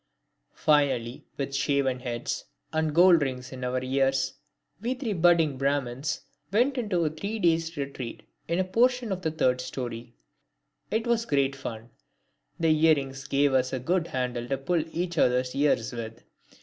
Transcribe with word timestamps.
Finally, 0.55 1.27
with 1.37 1.53
shaven 1.53 1.99
heads 1.99 2.45
and 2.73 2.95
gold 2.95 3.21
rings 3.21 3.51
in 3.51 3.63
our 3.63 3.83
ears, 3.83 4.33
we 4.81 4.95
three 4.95 5.13
budding 5.13 5.59
Brahmins 5.59 6.21
went 6.51 6.75
into 6.79 7.05
a 7.05 7.09
three 7.11 7.37
days' 7.37 7.77
retreat 7.77 8.23
in 8.47 8.57
a 8.57 8.63
portion 8.63 9.11
of 9.11 9.21
the 9.21 9.29
third 9.29 9.61
storey. 9.61 10.15
It 10.89 11.05
was 11.05 11.27
great 11.27 11.55
fun. 11.55 11.91
The 12.59 12.69
earrings 12.69 13.27
gave 13.27 13.53
us 13.53 13.71
a 13.73 13.79
good 13.79 14.07
handle 14.07 14.47
to 14.47 14.57
pull 14.57 14.83
each 14.91 15.19
other's 15.19 15.53
ears 15.53 15.91
with. 15.93 16.23